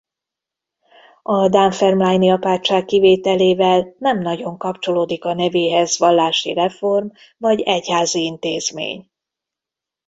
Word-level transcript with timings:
A 1.23 1.47
dunfermline-i 1.49 2.29
apátság 2.29 2.85
kivételével 2.85 3.95
nem 3.99 4.21
nagyon 4.21 4.57
kapcsolódik 4.57 5.25
a 5.25 5.33
nevéhez 5.33 5.97
vallási 5.99 6.53
reform 6.53 7.07
vagy 7.37 7.61
egyházi 7.61 8.23
intézmény. 8.23 9.11